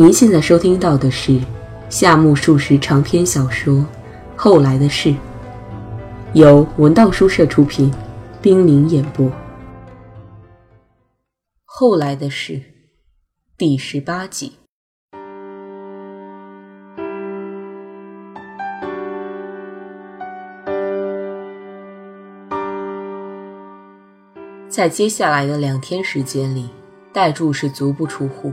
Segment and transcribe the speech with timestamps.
[0.00, 1.40] 您现在收听到的是
[1.90, 3.74] 夏目漱石长篇小说
[4.36, 5.08] 《后来的事》，
[6.34, 7.92] 由文道书社出品，
[8.40, 9.26] 冰凌演播。
[11.64, 12.52] 《后来的事》
[13.56, 14.52] 第十八集。
[24.68, 26.70] 在接下来的两天时间里，
[27.12, 28.52] 代柱是足不出户。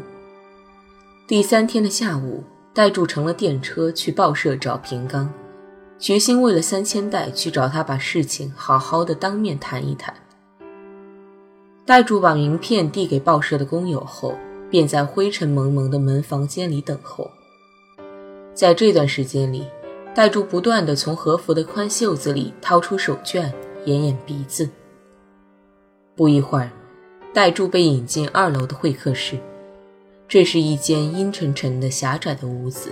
[1.28, 5.34] 第三天的下午，代柱乘了电车去报社找平刚，
[5.98, 10.14] 决心为了三千代去找他把事情好好的当面谈一谈。
[11.84, 14.38] 代柱把名片递给报社的工友后，
[14.70, 17.28] 便在灰尘蒙蒙的门房间里等候。
[18.54, 19.66] 在这段时间里，
[20.14, 23.52] 代柱不断的从和服的宽袖子里掏出手绢，
[23.86, 24.70] 掩掩鼻子。
[26.16, 26.70] 不一会儿，
[27.34, 29.40] 代柱被引进二楼的会客室。
[30.28, 32.92] 这是一间阴沉沉的狭窄的屋子，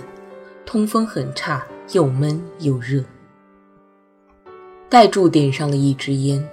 [0.64, 3.04] 通风很差，又闷又热。
[4.88, 6.48] 代柱点上了一支烟，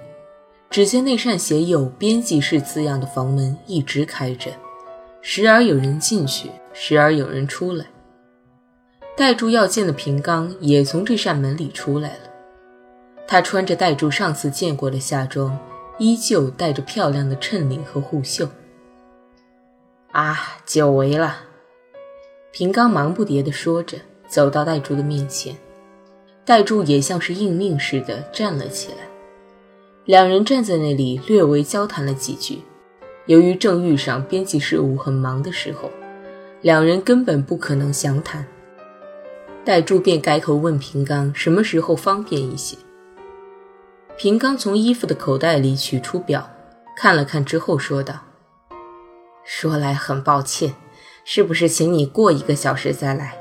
[0.68, 4.50] 只见那扇写有“编辑室”字样的房门一直开着，
[5.20, 7.86] 时而有人进去，时而有人出来。
[9.16, 12.30] 代柱要见的平刚也从这扇门里出来了，
[13.28, 15.56] 他穿着代柱上次见过的夏装，
[15.98, 18.48] 依旧带着漂亮的衬领和护袖。
[20.12, 21.38] 啊，久违了！
[22.50, 23.96] 平刚忙不迭地说着，
[24.28, 25.56] 走到戴柱的面前。
[26.44, 29.08] 戴柱也像是应命似的站了起来。
[30.04, 32.60] 两人站在那里，略微交谈了几句。
[33.24, 35.90] 由于正遇上编辑事务很忙的时候，
[36.60, 38.46] 两人根本不可能详谈。
[39.64, 42.76] 戴柱便改口问平刚什么时候方便一些。
[44.18, 46.50] 平刚从衣服的口袋里取出表，
[46.98, 48.14] 看了看之后说道。
[49.44, 50.74] 说来很抱歉，
[51.24, 53.36] 是不是请你过一个小时再来？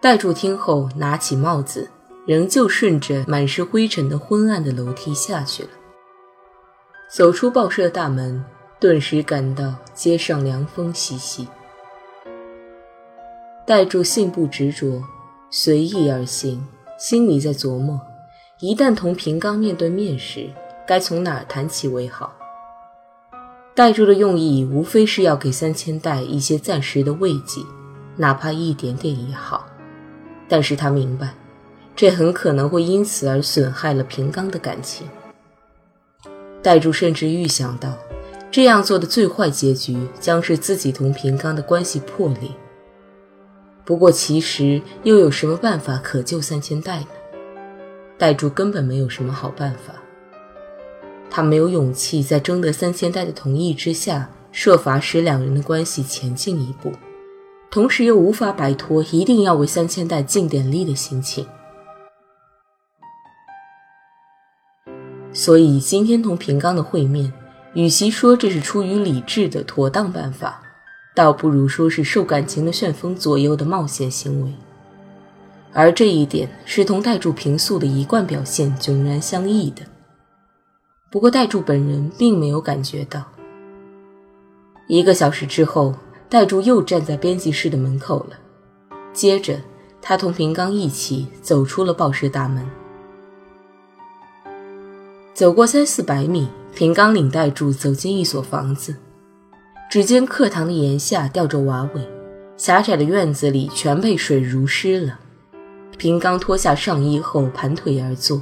[0.00, 1.90] 戴柱听后拿起帽子，
[2.26, 5.68] 仍旧顺着满是灰尘的昏暗的楼梯下去了。
[7.10, 8.44] 走出报社大门，
[8.78, 11.46] 顿时感到街上凉风习习。
[13.66, 15.02] 戴柱信步执着，
[15.50, 16.66] 随意而行，
[16.98, 18.00] 心里在琢磨：
[18.60, 20.50] 一旦同平刚面对面时，
[20.86, 22.32] 该从哪儿谈起为好？
[23.80, 27.62] 代柱的用意无非是要给三千代一些暂时的慰藉，
[28.14, 29.66] 哪怕一点点也好。
[30.46, 31.32] 但是他明白，
[31.96, 35.08] 这很可能会因此而损害了平刚的感情。
[36.62, 37.96] 代柱甚至预想到，
[38.50, 42.50] 这样做的最坏结局将是自己同平刚的关系破裂。
[43.86, 47.06] 不过，其实又有什么办法可救三千代呢？
[48.18, 49.94] 代柱根本没有什么好办法。
[51.30, 56.92] 他没有勇气在征得三千代的同意之下，设法使两人的关系前进一步，
[57.70, 61.46] 同时又无法摆脱一定要为三千代尽点力的心情。
[65.32, 67.32] 所以今天同平刚的会面，
[67.74, 70.60] 与其说这是出于理智的妥当办法，
[71.14, 74.52] 倒不如说是受感情的旋风左右的冒险行为。
[75.72, 79.82] 而这一点是同代柱平素的一贯表现迥然相异的。
[81.10, 83.24] 不过，代柱本人并没有感觉到。
[84.86, 85.92] 一个小时之后，
[86.28, 88.38] 代柱又站在编辑室的门口了。
[89.12, 89.58] 接着，
[90.00, 92.64] 他同平刚一起走出了报社大门。
[95.34, 98.94] 走过三四百米，平刚领代柱走进一所房子。
[99.90, 102.08] 只见课堂的檐下吊着瓦尾，
[102.56, 105.18] 狭窄的院子里全被水濡湿了。
[105.98, 108.40] 平刚脱下上衣后，盘腿而坐。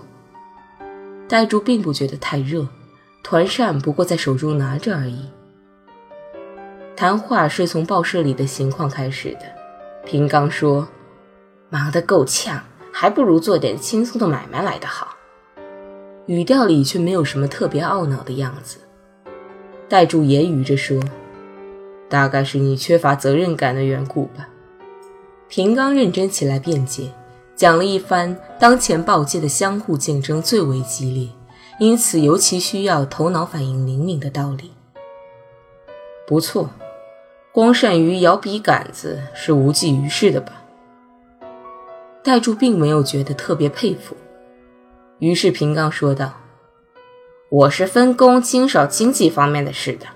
[1.28, 2.66] 呆柱并不觉得太热，
[3.22, 5.28] 团扇不过在手中拿着而已。
[6.96, 9.42] 谈话是从报社里的情况开始的。
[10.06, 10.88] 平刚说
[11.68, 15.16] ：“忙得够呛，还不如做点轻松的买卖来得好。”
[16.24, 18.78] 语调里却没有什么特别懊恼的样子。
[19.86, 20.98] 戴柱揶揄着说
[22.08, 24.48] ：“大概是你缺乏责任感的缘故吧。”
[25.48, 27.12] 平刚认真起来辩解。
[27.58, 31.28] 讲了一番当前报界的相互竞争最为激烈，
[31.80, 34.70] 因此尤其需要头脑反应灵敏的道理。
[36.24, 36.70] 不错，
[37.52, 40.62] 光善于摇笔杆子是无济于事的吧？
[42.22, 44.16] 戴柱并没有觉得特别佩服，
[45.18, 46.34] 于是平刚说道
[47.50, 50.06] ：“我是分工经手经济方面的事的，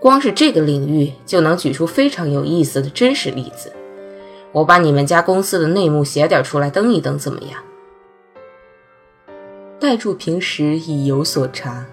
[0.00, 3.72] 光是这个领域就能举出非常有意思的真实例子。”
[4.52, 7.62] 我把你们家公司的内幕写点出来登一登，怎么样？
[9.78, 11.86] 戴柱平时已有所察，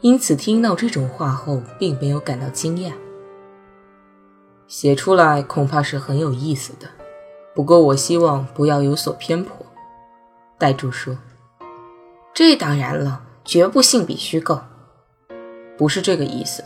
[0.00, 2.92] 因此听到这种话后，并没有感到惊讶。
[4.66, 6.88] 写出来恐怕是很有意思的，
[7.54, 9.64] 不过我希望不要有所偏颇。
[10.58, 11.18] 代柱说
[12.32, 14.60] ：“这当然了，绝不信笔虚构。
[15.76, 16.62] 不是这个意思，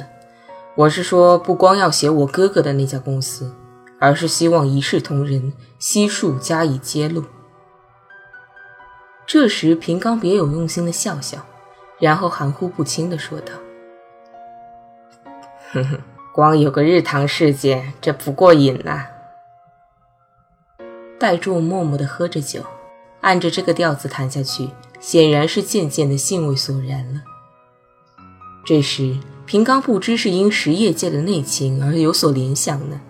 [0.76, 3.50] 我是说，不光要写我哥哥的那家公司，
[3.99, 7.25] 而是希望一视同仁，悉数加以揭露。”
[9.27, 11.45] 这时，平刚别有用心的笑笑，
[11.99, 13.53] 然后含糊不清的说道
[15.73, 16.00] ：“哼哼，
[16.33, 19.06] 光有个日堂事件，这不过瘾呐。”
[21.21, 22.62] 戴柱默默的喝着酒，
[23.21, 27.21] 按着这个调子弹下去，显然是渐渐的兴味索然了。
[28.65, 33.00] 这时，平刚不知是因实业界的内情而有所联想呢，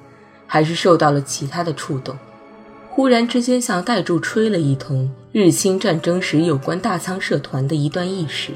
[0.48, 2.16] 还是受到了其他的触动。
[2.90, 8.50] 忽然之间，向代柱吹了一通日清战争时有关大仓社团的一段轶事。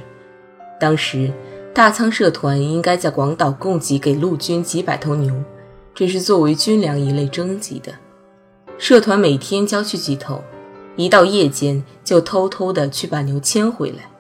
[0.81, 1.31] 当时，
[1.73, 5.33] 大仓社团应该在广岛供给给陆军几百头牛，
[5.95, 7.93] 这是作为军粮一类征集的。
[8.79, 10.43] 社团每天交去几头，
[10.97, 14.11] 一到夜间就偷偷的去把牛牵回来，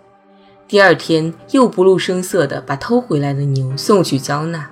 [0.68, 4.70] 第二天又不露声色的把偷回来的牛送去交纳。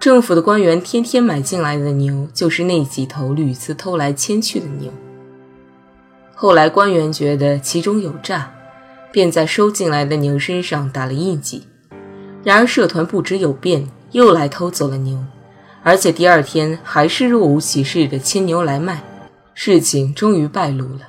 [0.00, 4.92] 政府的官员天天买进来的牛，就是那几头屡次偷来牵去的牛。
[6.34, 8.54] 后来官员觉得其中有诈，
[9.10, 11.64] 便在收进来的牛身上打了印记。
[12.44, 15.18] 然而社团不知有变，又来偷走了牛，
[15.82, 19.02] 而且第二天还是若无其事的牵牛来卖，
[19.52, 21.00] 事情终于败露了。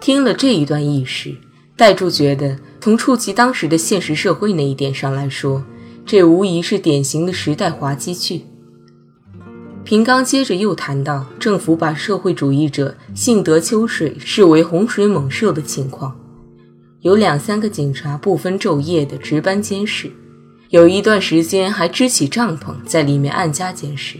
[0.00, 1.36] 听了这一段轶事，
[1.76, 5.64] 戴柱觉得，从触及当时的现实社会那一点上来说，
[6.06, 8.44] 这无疑是典型的时代滑稽剧。
[9.84, 16.14] 平刚接着又谈到政府把社会主义者幸得秋水视为洪水猛兽的情况，
[17.00, 20.10] 有两三个警察不分昼夜的值班监视，
[20.70, 24.18] 有一段时间还支起帐篷在里面暗加监视。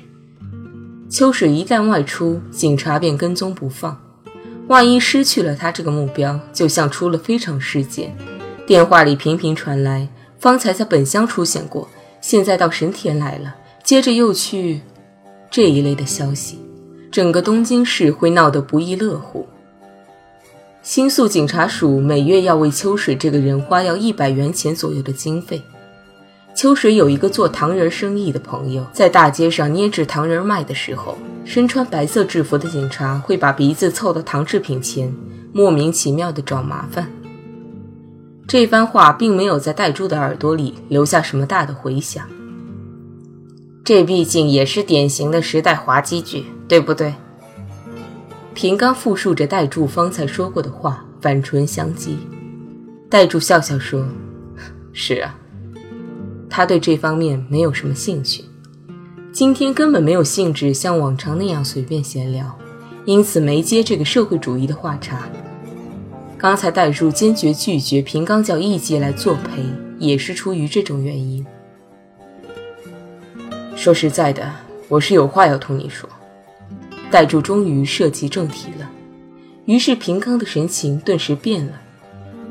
[1.10, 3.98] 秋水一旦外出，警察便跟踪不放，
[4.68, 8.16] 万一失去了他这个目标，就像出了非常事件，
[8.66, 10.08] 电话里频频传来。
[10.44, 11.88] 方才在本乡出现过，
[12.20, 14.82] 现在到神田来了，接着又去
[15.50, 16.58] 这一类的消息，
[17.10, 19.46] 整个东京市会闹得不亦乐乎。
[20.82, 25.62] 新宿警察署每月要为秋水这个人花要一百元钱左右的经费。
[26.54, 35.10] 秋水有一个做糖人生意的朋友，在大街上捏制糖人卖的时候，身穿白色制服的警察会把鼻子凑到糖制品前，
[35.54, 37.10] 莫名其妙的找麻烦。
[38.46, 42.26] 这番话并没有在戴珠的耳朵里留下什么大的回响。
[43.82, 47.14] 这毕竟也是典型的时代滑稽剧，对不对？
[48.54, 52.16] 平刚复述着戴柱方才说过的话，反唇相讥。
[53.10, 54.06] 戴柱笑笑说
[54.92, 55.36] ：“是啊，
[56.48, 58.44] 他对这方面没有什么兴趣，
[59.32, 62.58] 今天根本没有兴致像往常那样随便闲聊，
[63.04, 65.28] 因此没接这个社会主义的话茬。”
[66.44, 69.64] 刚才戴柱坚决拒绝平冈叫艺伎来作陪，
[69.98, 71.42] 也是出于这种原因。
[73.74, 74.52] 说实在的，
[74.88, 76.06] 我是有话要同你说。
[77.10, 78.90] 戴柱终于涉及正题了，
[79.64, 81.80] 于是平冈的神情顿时变了，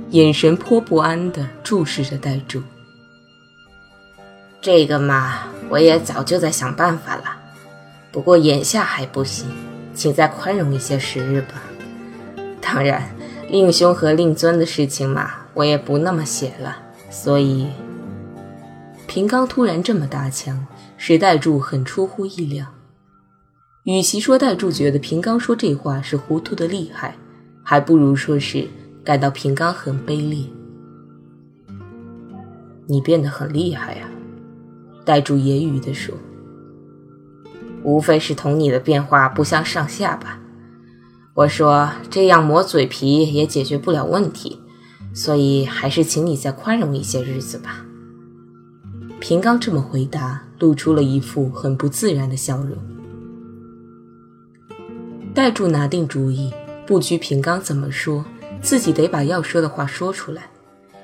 [0.10, 2.64] 眼神颇不安地注视着戴柱。
[4.60, 7.26] 这个嘛，我也早就在想办法了，
[8.12, 9.46] 不过眼下还不行，
[9.94, 11.62] 请再宽容一些时日吧。
[12.60, 13.13] 当然。
[13.54, 16.76] 令兄和令尊的事情嘛，我也不那么写了，
[17.12, 17.68] 所以
[19.06, 20.66] 平刚突然这么搭腔，
[20.98, 22.66] 使戴柱很出乎意料。
[23.84, 27.16] 与其说戴柱觉得平刚说这话是糊涂的厉害，
[27.62, 28.68] 还不如说是
[29.04, 30.48] 感到平刚很卑劣。
[32.88, 34.10] 你变得很厉害呀，
[35.06, 36.16] 戴柱揶揄地说。
[37.84, 40.40] 无非是同你的变化不相上下吧。
[41.36, 44.60] 我说这样磨嘴皮也解决不了问题，
[45.16, 47.84] 所以还是请你再宽容一些日子吧。
[49.20, 52.78] 平刚这么回答，露出了一副很不自然的笑容。
[55.34, 56.54] 戴柱拿定主意，
[56.86, 58.24] 不拘平刚怎么说，
[58.62, 60.52] 自己得把要说的话说出来，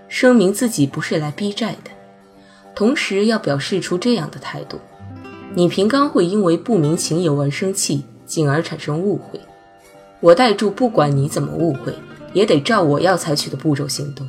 [0.08, 1.90] 声明自己不是来逼债的，
[2.76, 4.78] 同时要表示出这样的态度：
[5.56, 9.42] 你平刚会因为不明情由而生气，进而产生误会。
[10.22, 11.94] 我代柱，不管你怎么误会，
[12.34, 14.28] 也得照我要采取的步骤行动。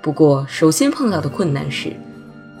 [0.00, 1.92] 不过，首先碰到的困难是，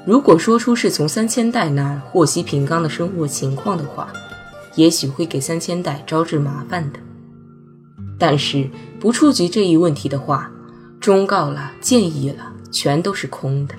[0.04, 4.12] 如果说出是从三千代那儿获悉平冈的生活情况的话，
[4.74, 6.98] 也许会给三千代招致麻烦的。
[8.18, 8.68] 但是
[9.00, 10.50] 不触及这一问题的话，
[11.00, 13.74] 忠告了、建议了，全都是空的。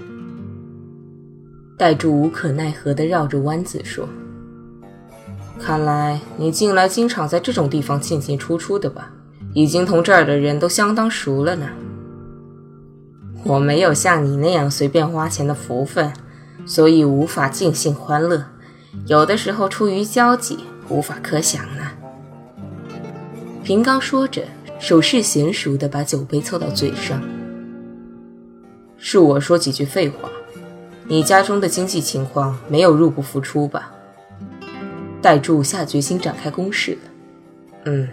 [1.78, 4.08] 戴柱无可奈何地绕着弯子说
[5.62, 9.12] ：“看来你近来经常在这种地方进进出出的吧？
[9.54, 11.68] 已经同这儿的人都相当熟了呢。”
[13.46, 16.12] 我没有像你那样随便花钱的福分，
[16.66, 18.46] 所以无法尽兴欢乐。
[19.06, 21.84] 有的时候出于交际，无法可想呢。
[23.64, 24.44] 平刚说着，
[24.80, 27.22] 手势娴熟地把酒杯凑到嘴上。
[28.98, 30.30] 是我说几句废话。
[31.08, 33.92] 你家中的经济情况没有入不敷出吧？
[35.22, 37.00] 戴柱下决心展开攻势了。
[37.86, 38.08] 嗯，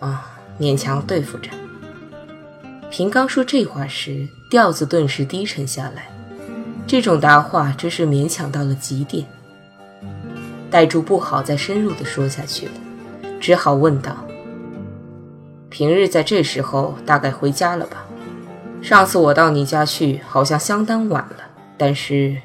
[0.00, 1.50] 啊，勉强对付着。
[2.90, 6.08] 平刚说这话时，调子顿时低沉下来。
[6.86, 9.26] 这种答话真是勉强到了极点。
[10.70, 12.72] 戴柱不好再深入的说下去了，
[13.40, 14.26] 只好问道
[15.70, 18.04] ：“平日在这时候大概回家了吧？
[18.82, 21.36] 上次我到你家去，好像相当晚了。”
[21.78, 22.36] 但是，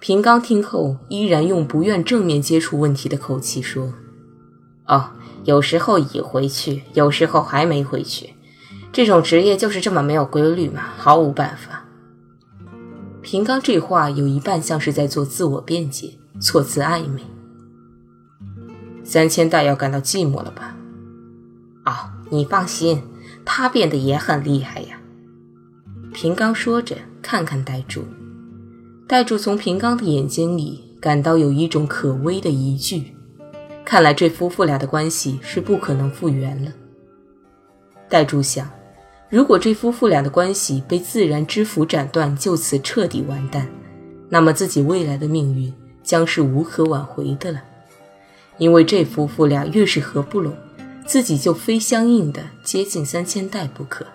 [0.00, 3.92] 平刚听后依然用不愿正面接触问题的口气说
[4.88, 5.10] ：“哦，
[5.44, 8.34] 有时候已回去，有时候还没回去。
[8.92, 11.84] 这种职业就是这么没有规律嘛，毫无办法。”
[13.20, 17.20] 平刚这话有一半像是在做自我辩解，措辞暧昧。
[19.04, 20.74] 三千代要感到寂寞了吧？
[21.84, 21.92] 哦，
[22.30, 23.02] 你放心，
[23.44, 24.98] 他变得也很厉害呀。
[26.12, 26.96] 平刚说着。
[27.22, 28.02] 看看呆柱，
[29.10, 33.12] 戴柱从平刚的眼睛里感到有一种可微的疑惧。
[33.84, 36.70] 看来这夫妇俩的关系是不可能复原了。
[38.08, 38.70] 戴柱想，
[39.28, 43.66] 如果这夫妇俩的关系被自然之符斩断，就此彻底完蛋，
[44.28, 45.74] 那么自己未来的命运
[46.04, 47.60] 将是无可挽回的了。
[48.58, 50.54] 因为这夫妇俩越是合不拢，
[51.04, 54.06] 自己就非相应的接近三千代不可。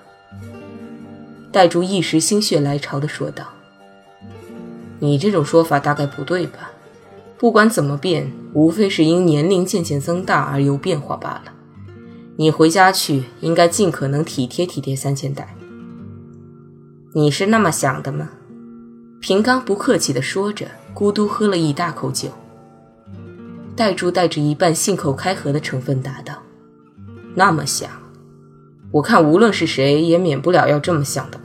[1.52, 3.46] 戴柱一时心血来潮地说道
[5.00, 6.72] ：“你这种说法大概不对吧？
[7.38, 11.54] 不管怎么变，无非是因年龄渐渐增大而有变化罢了。
[12.38, 15.56] 你回家去，应该尽可能体贴体贴三千代。
[17.14, 18.30] 你是那么想的吗？”
[19.22, 22.30] 平刚不客气地说着，咕嘟喝了一大口酒。
[23.75, 26.36] 戴柱带着一半信口开河的成分答道
[27.36, 27.90] ：“那么想。”
[28.92, 31.45] 我看无论是谁也免不了要这么想的吧？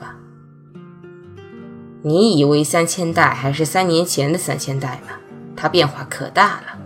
[2.02, 5.14] 你以为三千代还是三年前的三千代吗？
[5.54, 6.78] 它变化可大了。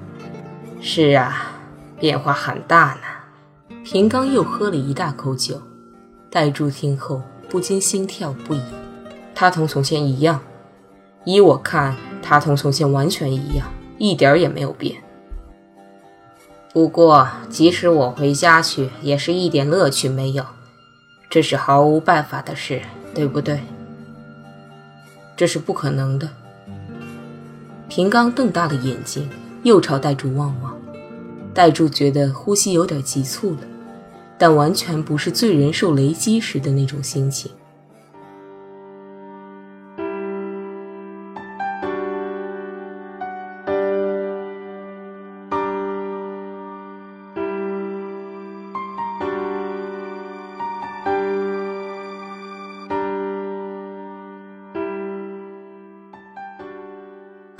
[0.80, 1.52] 是啊，
[2.00, 3.76] 变化很大呢。
[3.84, 5.62] 平刚又喝了一大口酒，
[6.30, 8.60] 戴柱听后不禁心跳不已。
[9.34, 10.40] 他同从前一样，
[11.24, 13.68] 依我看，他同从前完全一样，
[13.98, 14.96] 一点也没有变。
[16.72, 20.44] 不过，即使我回家去，也是一点乐趣没有，
[21.30, 22.82] 这是毫无办法的事，
[23.14, 23.60] 对不对？
[25.36, 26.28] 这是不可能的。
[27.88, 29.28] 平刚瞪大了眼睛，
[29.62, 30.76] 又朝代柱望望。
[31.52, 33.60] 代柱觉得呼吸有点急促了，
[34.36, 37.50] 但完全不是罪人受雷击时的那种心情。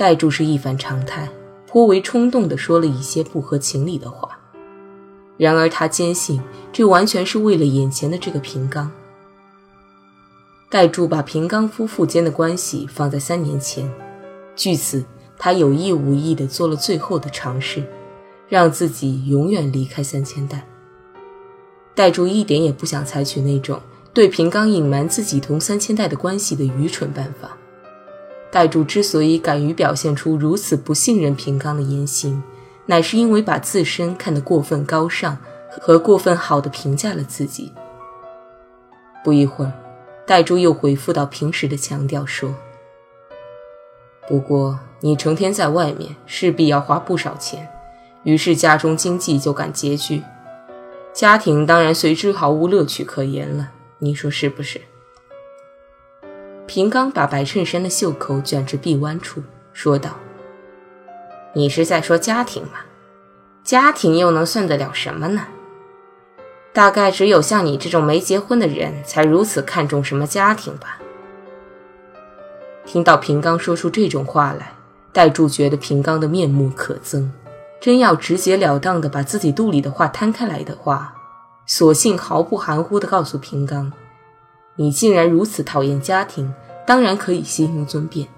[0.04, 1.26] 戴柱是一反常态，
[1.66, 4.38] 颇为冲动地说了一些不合情理的话。
[5.38, 8.92] 然而他坚信，这完全是为了眼前的这个平刚。
[10.68, 13.90] 戴柱把平刚夫妇间的关系放在三年前，
[14.54, 15.02] 据此，
[15.38, 17.82] 他有意无意地做了最后的尝试，
[18.46, 20.66] 让自己永远离开三千代。
[21.94, 23.80] 戴柱一点也不想采取那种
[24.12, 27.56] 对平刚隐瞒自己同三千代的关系的愚蠢办法。
[28.54, 32.40] 戴柱之所以敢于表现出如此不信任平刚的言行，
[32.86, 35.36] 乃是因为把自身看得过分高尚
[35.68, 37.72] 和过分好的评价了自己。
[39.24, 39.72] 不一会儿，
[40.24, 42.54] 戴柱又回复到平时的强调说
[44.28, 47.68] ：“不过你成天在外面，势必要花不少钱，
[48.22, 50.22] 于是家中经济就感拮据，
[51.12, 53.72] 家庭当然随之毫无乐趣可言了。
[53.98, 54.80] 你说是不是？”
[56.66, 59.42] 平刚把白衬衫的袖口卷至臂弯处，
[59.72, 60.16] 说道
[61.52, 62.80] ：“你是在说家庭吗？
[63.62, 65.46] 家庭又能算得了什么呢？
[66.72, 70.98] 大概只有像你这种没结婚的人才如此看重什么家庭吧。”
[72.86, 74.72] 听到平刚说出这种话来，
[75.12, 77.28] 戴柱觉得平刚的面目可憎，
[77.78, 81.14] 真要直截了当的把自己肚里的话摊开来的话，
[81.66, 83.92] 索性毫不含糊的告诉平刚。
[84.76, 86.52] 你竟然如此讨厌家庭，
[86.86, 88.28] 当然可以悉心尊便，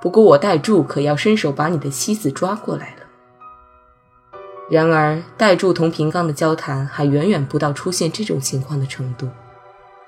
[0.00, 3.02] 不过我代柱可要伸手把你的妻子抓过来了。
[4.70, 9.28] 然而，代柱同平刚的交谈还远远不到出现这种情况的程度。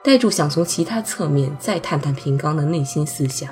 [0.03, 3.49] 代柱想从其他侧面再探探平刚的内心思想。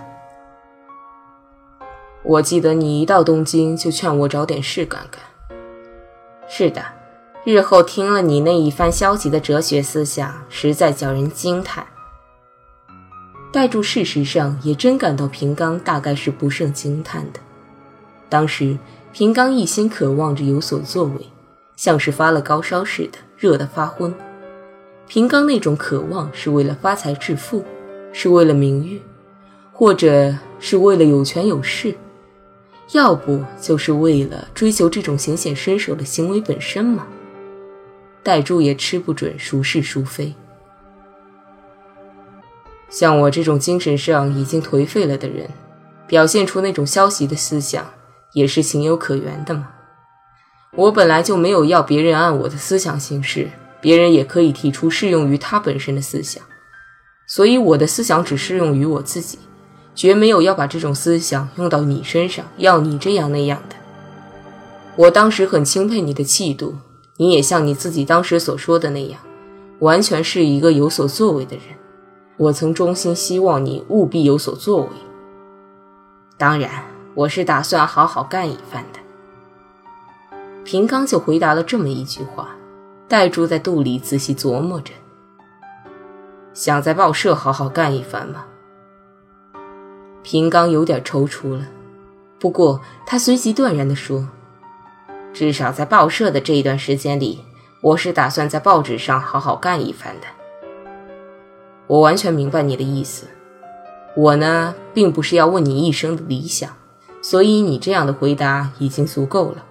[2.23, 5.21] 我记得你一到东京就劝我找点事干干。
[6.49, 6.83] 是的，
[7.45, 11.87] 日后听了你那一番消极的哲学思想，实在叫人惊叹。
[13.53, 17.41] 戴柱事实上也真感到平刚大概是不胜惊叹的。
[18.31, 18.79] 当时
[19.13, 21.27] 平刚一心渴望着有所作为，
[21.77, 24.13] 像是发了高烧似的，热得发昏。
[25.07, 27.63] 平刚那种渴望是为了发财致富，
[28.11, 29.03] 是为了名誉，
[29.71, 31.95] 或者是为了有权有势，
[32.93, 37.07] 要不就是为了追求这种显显身手的行为本身嘛。
[38.23, 40.33] 戴柱也吃不准孰是孰非。
[42.93, 45.49] 像我这种精神上已经颓废了的人，
[46.07, 47.91] 表现出那种消极的思想，
[48.35, 49.71] 也是情有可原的嘛。
[50.77, 53.49] 我本来就没有要别人按我的思想行事，
[53.81, 56.43] 别人也可以提出适用于他本身的思想，
[57.27, 59.39] 所以我的思想只适用于我自己，
[59.95, 63.77] 绝没有要把这种思想用到你身上，要你这样那样的。
[64.97, 66.77] 我当时很钦佩你的气度，
[67.17, 69.19] 你也像你自己当时所说的那样，
[69.79, 71.65] 完全是一个有所作为的人。
[72.37, 74.89] 我曾衷心希望你务必有所作为。
[76.39, 76.85] 当然，
[77.15, 78.99] 我是打算好好干一番的。
[80.65, 82.49] 平刚就回答了这么一句话，
[83.07, 84.93] 戴柱在肚里仔细琢磨着：
[86.55, 88.45] 想在报社好好干一番吗？
[90.23, 91.67] 平刚有点踌躇了，
[92.39, 94.29] 不过他随即断然地说
[95.35, 97.45] ：“至少在报社的这一段时间里，
[97.83, 100.27] 我是打算在报纸上好好干一番的。”
[101.93, 103.27] 我完全明白你的意思，
[104.17, 106.75] 我呢，并不是要问你一生的理想，
[107.21, 109.63] 所以你这样的回答已经足够了。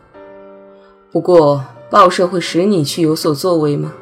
[1.11, 3.93] 不过，报社会使你去有所作为吗？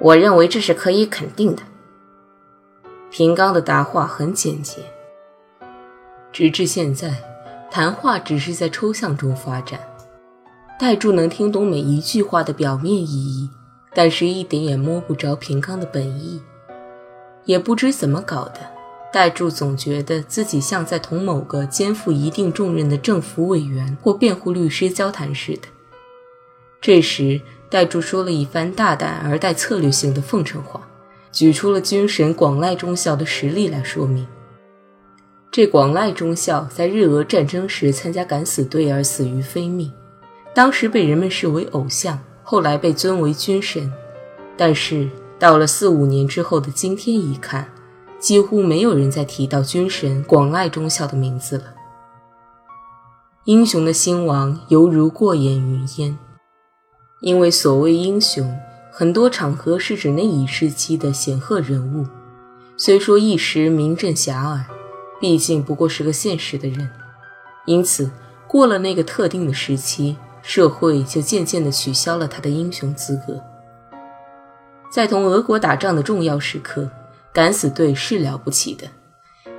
[0.00, 1.62] 我认为这是可以肯定的。
[3.10, 4.82] 平刚的答话很简洁。
[6.30, 7.22] 直至现在，
[7.70, 9.80] 谈话只是在抽象中发展，
[10.78, 13.48] 代柱能听懂每一句话的表面意义，
[13.94, 16.42] 但是一点也摸不着平刚的本意。
[17.50, 18.60] 也不知怎么搞的，
[19.12, 25.62] 戴柱总觉得自己像在同某个肩负一定重任的政府委员或辩护律师交谈似的。
[26.80, 30.88] 这时，戴柱说了一番大胆而带策略性的奉承话，
[31.32, 34.24] 举出了军神广濑中校的实例来说明。
[35.50, 39.92] 这广濑中校在日俄战争时参加敢死队而死于非命，
[40.54, 43.92] 当时被人们视为偶像，后来被尊为军神，
[44.56, 45.08] 但是。
[45.40, 47.72] 到了四五年之后的今天一看，
[48.18, 51.64] 几乎没有人再提到军神广濑忠孝的名字了。
[53.46, 56.18] 英雄的兴亡犹如过眼云烟，
[57.22, 58.54] 因为所谓英雄，
[58.92, 62.06] 很多场合是指那一时期的显赫人物，
[62.76, 64.64] 虽说一时名震遐迩，
[65.22, 66.90] 毕竟不过是个现实的人，
[67.64, 68.10] 因此
[68.46, 73.42] 过了那个特定的时期，社会就渐渐地取消了他的英雄资格。
[74.90, 76.90] 在同俄国打仗的重要时刻，
[77.32, 78.88] 敢死队是了不起的，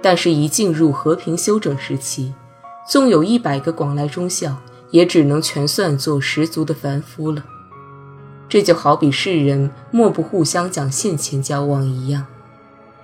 [0.01, 2.33] 但是，一进入和平休整时期，
[2.85, 4.57] 纵有一百个广濑忠孝，
[4.89, 7.45] 也只能全算作十足的凡夫了。
[8.49, 12.25] 这就好比世人莫不互相讲现钱交往一样，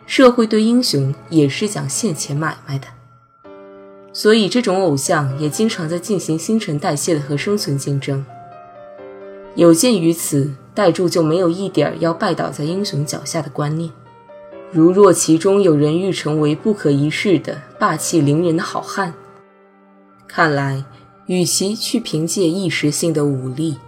[0.05, 2.87] 社会对英雄也是讲现钱买卖的。
[4.11, 8.25] 所以，这种偶像也经常在进行新陈代谢的和生存竞争。
[9.55, 10.53] 有鉴于此。
[10.77, 13.91] 代柱就没有一点要拜倒在英雄脚下的观念。
[14.71, 19.11] 如若其中有人欲成为不可一世的霸气凌人的好汉，
[20.27, 20.85] 看来
[21.25, 23.79] 与其去凭借一时性的武力，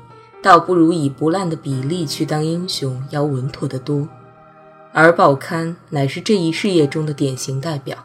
[0.42, 4.10] 倒不如以不烂的比例去当英雄要稳妥得多。
[4.92, 8.04] 而报刊乃是这一事业中的典型代表。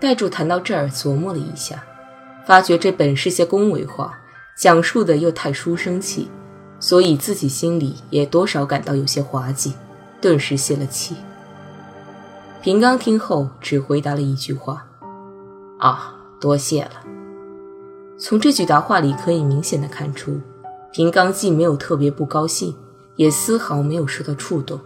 [0.00, 1.84] 代柱谈到这儿，琢磨了一下，
[2.44, 4.18] 发觉这本是些恭维话，
[4.58, 6.28] 讲述的又太书生气。
[6.78, 9.74] 所以自己心里也多少感到有些滑稽，
[10.20, 11.16] 顿时泄了气。
[12.62, 14.86] 平刚听后只回答了一句话
[15.78, 17.02] ：“啊，多谢了。”
[18.18, 20.40] 从这句答话里可以明显的看出，
[20.92, 22.74] 平刚既没有特别不高兴，
[23.16, 24.80] 也丝毫没有受到触动。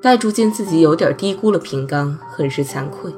[0.00, 3.12] 戴竹见自己有点低估了平刚，很是惭愧。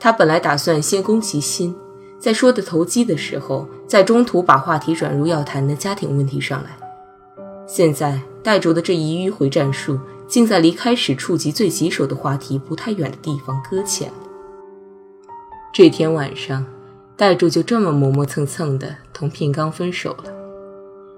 [0.00, 1.76] 他本来打算先攻其心。
[2.18, 6.76] 在说的投机的时候，在中途把话题转入要谈的家庭问题上来。
[7.66, 14.14] 现在戴卓的这一迂回战术，竟在离开时触及最棘手的话题不太远的地方搁浅了。
[15.72, 16.64] 这天晚上，
[17.16, 20.32] 代柱就这么磨磨蹭蹭的同平刚分手了。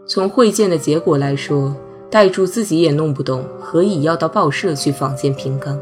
[0.06, 1.74] 从会见的结果来说，
[2.10, 5.80] 代柱自己也弄不懂何以要到报社去访见平刚。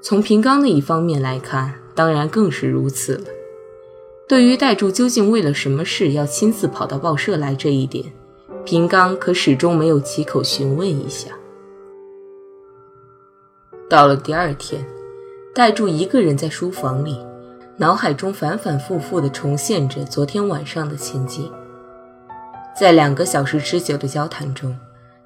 [0.00, 3.24] 从平刚那一方面来看，当然更是如此了。
[4.32, 8.02] 对于代柱究竟为了什么事要亲自跑到报社来这一点，
[8.64, 11.28] 平刚可始终没有起口询问一下。
[13.90, 14.82] 到了第二天，
[15.54, 17.18] 代柱一个人在书房里，
[17.76, 21.52] 脑海中反反复复地重现着昨天晚上的情景。
[22.74, 24.74] 在两个小时之久的交谈中，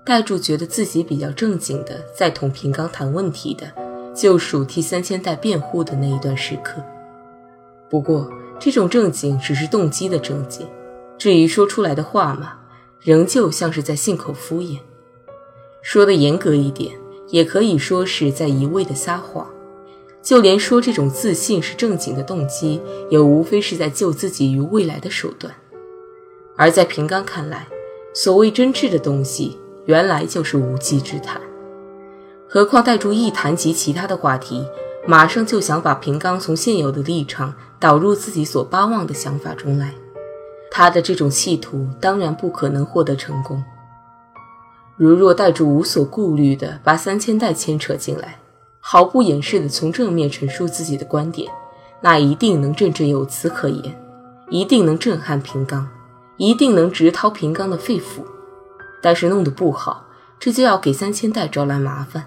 [0.05, 3.71] 代柱觉得自己比较正经的在同平刚谈问题的，
[4.13, 6.83] 就属替三千代辩护的那一段时刻。
[7.89, 10.67] 不过，这种正经只是动机的正经，
[11.19, 12.55] 至于说出来的话嘛，
[13.01, 14.79] 仍旧像是在信口敷衍。
[15.83, 16.97] 说的严格一点，
[17.29, 19.47] 也可以说是在一味的撒谎。
[20.23, 25.55] 就连说这种自信是正经的动机，也无非是在救自己于未来的手段。
[26.57, 27.69] 而在平刚看来，
[28.13, 31.41] 所谓真挚的东西，原来就是无稽之谈。
[32.49, 34.67] 何况戴柱一谈及其他的话题，
[35.07, 39.95] 马上就想把平刚从现有的立场导入自己所巴望的想法中来，
[40.71, 43.63] 他的这种企图当然不可能获得成功。
[44.97, 48.39] 如若带柱无所顾虑地把三千代牵扯进来，
[48.81, 51.51] 毫不掩饰地从正面陈述自己的观点，
[52.01, 53.95] 那一定能振振有词可言，
[54.49, 55.89] 一定能震撼平刚。
[56.39, 58.23] 一定能直掏平刚的肺腑，
[59.01, 60.05] 但是弄得不好，
[60.39, 62.27] 这就要给三千代招来麻烦，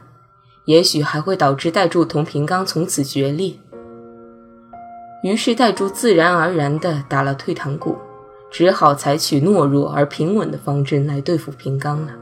[0.66, 3.60] 也许还会导致代柱同平刚从此决裂。
[5.24, 7.98] 于是代柱自然而然地打了退堂鼓，
[8.50, 12.14] 只好采取懦弱而平稳的方针来对付平刚了。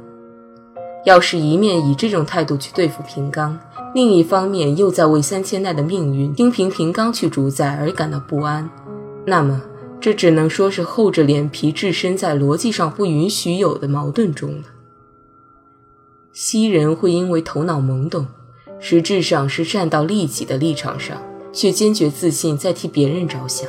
[1.06, 3.58] 要是一面以这种态度去对付平刚，
[3.94, 8.70] 另一方面又在为三千代的命运听凭平刚去主宰而感到不安，
[9.26, 9.62] 那么。
[10.00, 14.66] 这只能说是厚着脸皮置身在逻辑上不允许有的矛盾中了。
[16.32, 18.28] 昔人会因为头脑懵懂，
[18.80, 21.18] 实质上是站到利己的立场上，
[21.58, 23.68] 却坚决自信在替别人着想，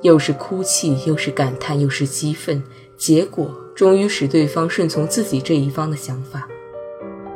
[0.00, 2.62] 又是哭泣，又是感叹，又是激愤，
[2.96, 6.48] 结果终于使对方顺从自己这一方的想法。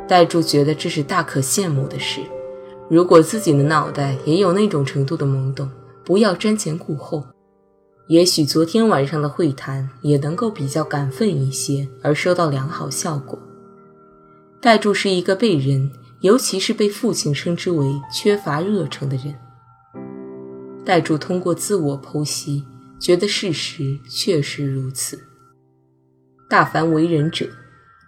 [0.08, 2.22] 代柱觉得这是大可羡慕的事，
[2.88, 5.70] 如果自己的脑袋也有那种程度的懵懂，
[6.02, 7.22] 不要瞻前顾后。
[8.08, 13.38] 也许昨天晚上的会谈也能够比较感奋一些，而收到良好效果。
[14.62, 15.90] 代柱是一个被人，
[16.22, 19.34] 尤其是被父亲称之为缺乏热诚的人。
[20.90, 22.64] 代柱通过自我剖析，
[22.98, 25.20] 觉得事实确实如此。
[26.48, 27.46] 大凡为人者，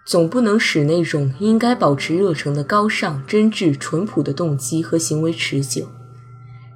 [0.05, 5.87] 总不能使那种应该保持热诚的高尚、真挚、淳朴的动机和行为持久。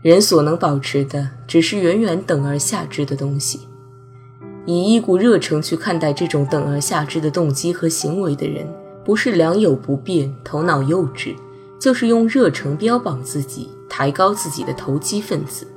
[0.01, 3.67] 人所能保持的，只是远远等而下之的东西。
[4.65, 8.65] 以一股热诚去看待这种等而下之的动机和行为的人，
[9.03, 11.35] 不是良莠不辩、头脑幼稚，
[11.77, 15.67] 就是用热诚标榜自己、抬高自己的投机分子。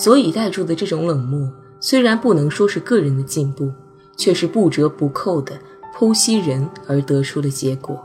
[0.00, 3.72] 所以，带住的这种冷漠，虽然不能说是个人的进步，
[4.16, 5.58] 却是不折不扣的
[5.92, 8.00] 剖析人而得出的结果。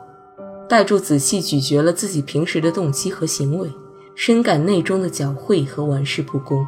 [0.68, 3.70] 带住仔细咀嚼了自己平时的动机和行为。
[4.16, 6.66] 深感内中的狡猾和玩世不恭，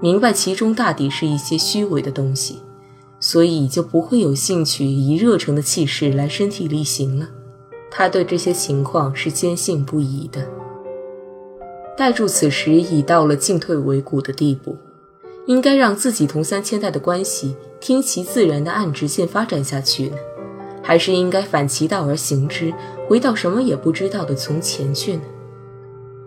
[0.00, 2.60] 明白其中大抵是一些虚伪的东西，
[3.20, 7.28] 所以就不会有兴趣以热诚的气势来身体力行了。
[7.90, 10.48] 他对这些情况是坚信不疑的。
[11.96, 14.76] 代柱此时已到了进退维谷的地步，
[15.46, 20.16] 应该让自己同三千代的关系听其自然的按直线发展下去呢，
[20.82, 22.72] 还是应该反其道而行之，
[23.06, 25.22] 回到什么也不知道的从前去呢？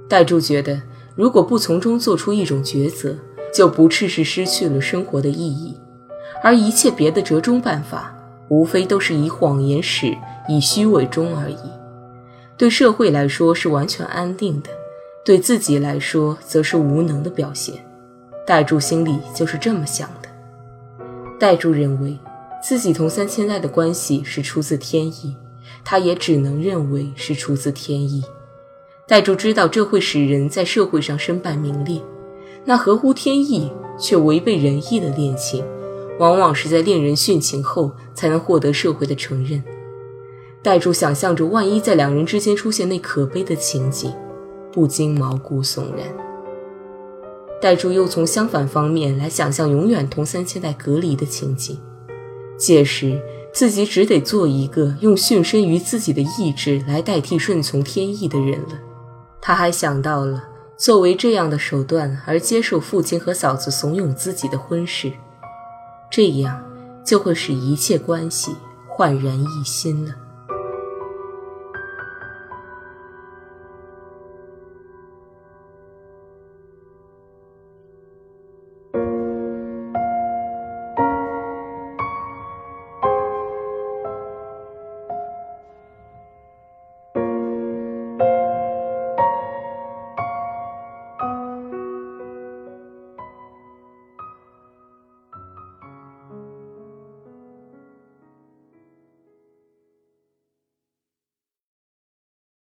[0.08, 0.82] 代柱觉得，
[1.16, 3.16] 如果不从中做出一种抉择，
[3.52, 5.76] 就不啻是失去了生活的意义，
[6.44, 8.16] 而一切别的折中办法，
[8.50, 10.16] 无非都是以谎言始，
[10.48, 11.58] 以虚伪终而已。
[12.56, 14.70] 对社会来说是完全安定的，
[15.26, 17.74] 对自己来说则是无能的表现。
[18.46, 20.30] 代柱心里就是这么想的。
[21.40, 22.16] 代柱认为，
[22.64, 25.36] 自己同三千代的关系是出自天意，
[25.84, 28.24] 他也只能认为是出自天意。
[29.08, 32.00] 代柱知道这会使人在社会上身败名裂，
[32.64, 35.66] 那合乎天意却违背人意的恋情，
[36.20, 39.64] 往往是在恋人殉情后才能获得社会的承认。
[40.62, 44.14] 代柱想象着万一在两人之间出现那可悲的情景，
[44.76, 46.06] 不禁毛骨悚然。
[47.62, 51.80] 代柱又从相反方面来想象永远同三千代隔离的情景，
[52.58, 53.20] 届时
[53.54, 58.78] 自己只得做一个用驯身于自己的意志来代替顺从天意的人了。
[59.42, 60.44] 他还想到了
[60.78, 65.14] 作为这样的手段而接受父亲和嫂子怂恿自己的婚事，
[66.12, 66.62] 这样
[67.06, 68.54] 就会使一切关系
[68.90, 70.14] 焕然一新了。